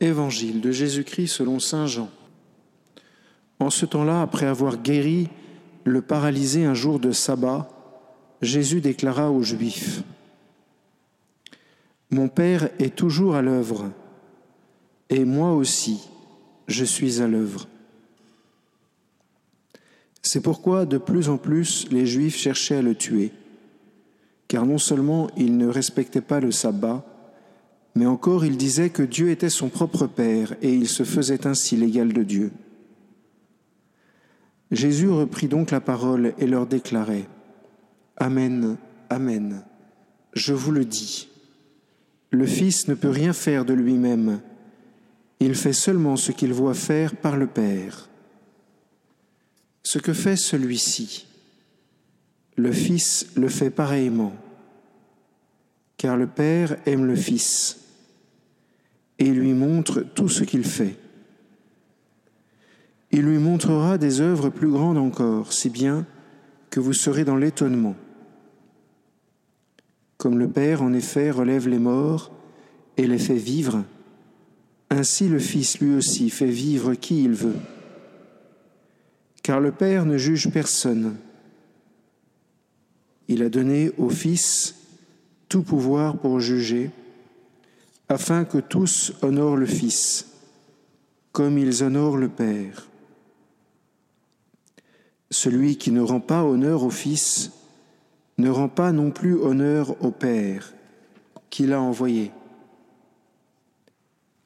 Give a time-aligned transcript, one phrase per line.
[0.00, 2.08] Évangile de Jésus-Christ selon Saint Jean.
[3.58, 5.28] En ce temps-là, après avoir guéri
[5.84, 7.68] le paralysé un jour de sabbat,
[8.40, 10.02] Jésus déclara aux Juifs,
[12.10, 13.90] Mon Père est toujours à l'œuvre,
[15.10, 16.08] et moi aussi,
[16.66, 17.68] je suis à l'œuvre.
[20.22, 23.32] C'est pourquoi de plus en plus les Juifs cherchaient à le tuer,
[24.48, 27.04] car non seulement il ne respectait pas le sabbat,
[27.94, 31.76] mais encore il disait que Dieu était son propre Père et il se faisait ainsi
[31.76, 32.52] l'égal de Dieu.
[34.70, 37.28] Jésus reprit donc la parole et leur déclarait,
[38.16, 38.76] Amen,
[39.08, 39.64] Amen,
[40.34, 41.28] je vous le dis,
[42.30, 44.40] le Fils ne peut rien faire de lui-même,
[45.40, 48.08] il fait seulement ce qu'il voit faire par le Père.
[49.82, 51.26] Ce que fait celui-ci,
[52.56, 54.34] le Fils le fait pareillement,
[55.96, 57.79] car le Père aime le Fils
[59.20, 60.96] et lui montre tout ce qu'il fait.
[63.12, 66.06] Il lui montrera des œuvres plus grandes encore, si bien
[66.70, 67.94] que vous serez dans l'étonnement.
[70.16, 72.32] Comme le Père, en effet, relève les morts
[72.96, 73.84] et les fait vivre,
[74.88, 77.56] ainsi le Fils lui aussi fait vivre qui il veut.
[79.42, 81.16] Car le Père ne juge personne.
[83.28, 84.76] Il a donné au Fils
[85.48, 86.90] tout pouvoir pour juger,
[88.10, 90.26] afin que tous honorent le Fils,
[91.30, 92.88] comme ils honorent le Père.
[95.30, 97.52] Celui qui ne rend pas honneur au Fils
[98.36, 100.74] ne rend pas non plus honneur au Père
[101.50, 102.32] qui l'a envoyé.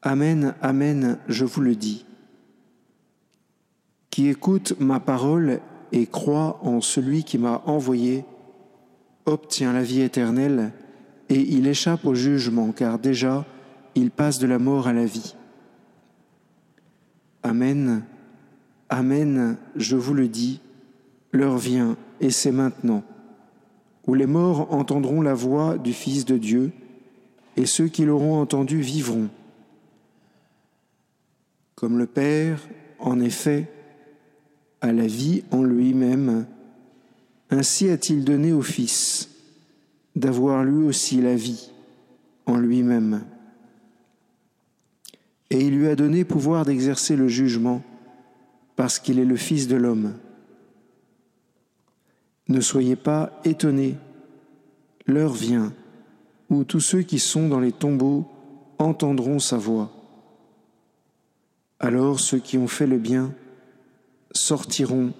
[0.03, 2.05] Amen, Amen, je vous le dis.
[4.11, 8.27] Qui écoute ma parole et croit en celui qui m'a envoyé
[9.25, 10.73] obtient la vie éternelle
[11.31, 13.47] et il échappe au jugement, car déjà
[13.95, 15.35] il passe de la mort à la vie.
[17.43, 18.05] Amen,
[18.89, 20.61] Amen, je vous le dis,
[21.33, 23.03] l'heure vient, et c'est maintenant,
[24.07, 26.71] où les morts entendront la voix du Fils de Dieu,
[27.57, 29.31] et ceux qui l'auront entendu vivront.
[31.75, 32.61] Comme le Père,
[32.99, 33.69] en effet,
[34.81, 36.47] a la vie en lui-même,
[37.51, 39.31] ainsi a-t-il donné au Fils
[40.15, 41.71] d'avoir lui aussi la vie
[42.47, 43.25] en lui-même.
[45.51, 47.83] Et il lui a donné pouvoir d'exercer le jugement
[48.77, 50.15] parce qu'il est le Fils de l'homme.
[52.49, 53.97] Ne soyez pas étonnés,
[55.07, 55.73] l'heure vient
[56.51, 58.29] où tous ceux qui sont dans les tombeaux
[58.79, 59.93] entendront sa voix.
[61.81, 63.35] Alors ceux qui ont fait le bien
[64.33, 65.13] sortiront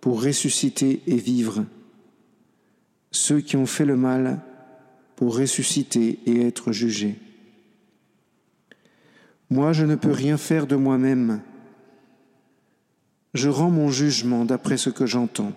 [0.00, 1.64] pour ressusciter et vivre.
[3.10, 4.40] Ceux qui ont fait le mal
[5.16, 7.18] pour ressusciter et être jugés.
[9.52, 11.42] Moi, je ne peux rien faire de moi-même.
[13.34, 15.52] Je rends mon jugement d'après ce que j'entends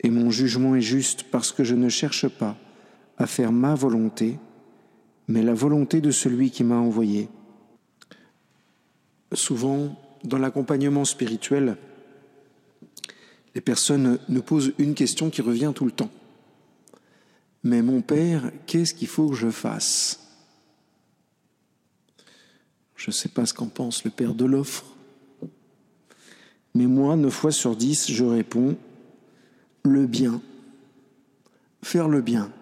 [0.00, 2.54] et mon jugement est juste parce que je ne cherche pas
[3.16, 4.38] à faire ma volonté,
[5.26, 7.30] mais la volonté de celui qui m'a envoyé.
[9.32, 11.78] Souvent, dans l'accompagnement spirituel,
[13.54, 16.10] les personnes nous posent une question qui revient tout le temps.
[17.64, 20.21] Mais mon Père, qu'est-ce qu'il faut que je fasse?
[23.02, 24.84] Je ne sais pas ce qu'en pense le Père de l'offre,
[26.72, 28.76] mais moi, neuf fois sur dix, je réponds
[29.82, 30.40] le bien,
[31.82, 32.52] faire le bien,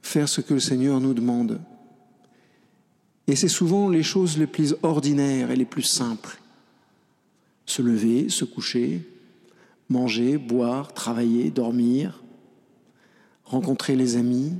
[0.00, 1.60] faire ce que le Seigneur nous demande.
[3.26, 6.40] Et c'est souvent les choses les plus ordinaires et les plus simples.
[7.66, 9.06] Se lever, se coucher,
[9.90, 12.22] manger, boire, travailler, dormir,
[13.44, 14.54] rencontrer les amis,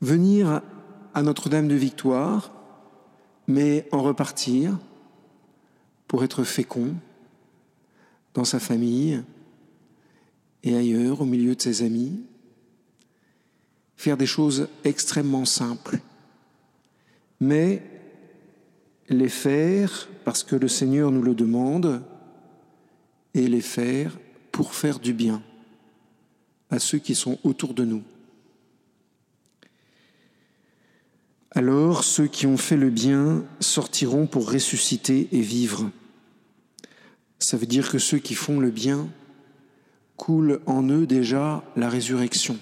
[0.00, 0.62] venir
[1.14, 2.52] à Notre-Dame de Victoire,
[3.46, 4.78] mais en repartir
[6.06, 6.94] pour être fécond,
[8.34, 9.22] dans sa famille
[10.62, 12.20] et ailleurs, au milieu de ses amis.
[13.96, 15.98] Faire des choses extrêmement simples,
[17.40, 17.82] mais
[19.08, 22.02] les faire parce que le Seigneur nous le demande
[23.34, 24.18] et les faire
[24.52, 25.42] pour faire du bien
[26.70, 28.02] à ceux qui sont autour de nous.
[31.60, 35.90] Alors ceux qui ont fait le bien sortiront pour ressusciter et vivre.
[37.38, 39.10] Ça veut dire que ceux qui font le bien
[40.16, 42.56] coulent en eux déjà la résurrection.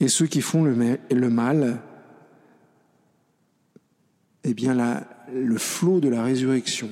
[0.00, 1.82] Et ceux qui font le mal,
[4.44, 6.88] eh bien le flot de la résurrection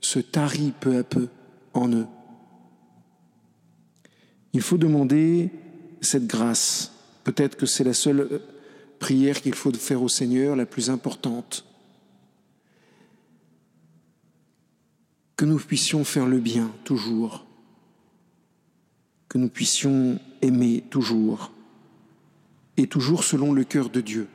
[0.00, 1.26] se tarit peu à peu
[1.74, 2.06] en eux.
[4.52, 5.50] Il faut demander
[6.00, 6.92] cette grâce.
[7.26, 8.40] Peut-être que c'est la seule
[9.00, 11.64] prière qu'il faut faire au Seigneur, la plus importante.
[15.34, 17.44] Que nous puissions faire le bien toujours,
[19.28, 21.50] que nous puissions aimer toujours,
[22.76, 24.28] et toujours selon le cœur de Dieu.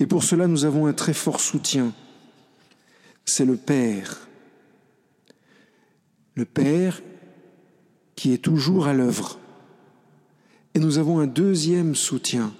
[0.00, 1.94] Et pour cela, nous avons un très fort soutien,
[3.24, 4.26] c'est le Père.
[6.34, 7.00] Le Père
[8.16, 9.38] qui est toujours à l'œuvre.
[10.78, 12.54] Et nous avons un deuxième soutien,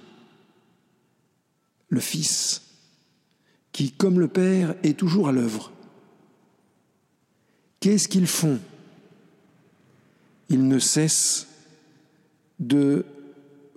[1.87, 2.63] le Fils,
[3.71, 5.71] qui, comme le Père, est toujours à l'œuvre.
[7.79, 8.59] Qu'est-ce qu'ils font?
[10.49, 11.47] Ils ne cessent
[12.59, 13.05] de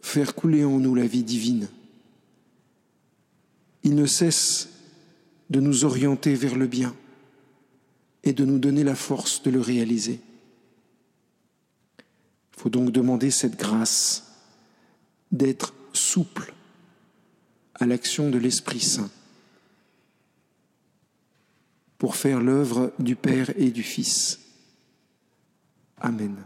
[0.01, 1.69] faire couler en nous la vie divine.
[3.85, 4.71] Ils ne cessent
[5.51, 6.97] de nous orienter vers le bien
[8.25, 10.19] et de nous donner la force de le réaliser.
[12.57, 14.31] Il faut donc demander cette grâce
[15.33, 16.55] d'être souple
[17.75, 19.11] à l'action de l'Esprit Saint
[21.99, 24.41] pour faire l'œuvre du Père et du Fils.
[25.99, 26.37] Amen.